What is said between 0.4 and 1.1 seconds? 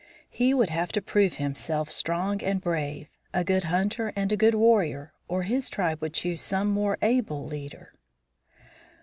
would have to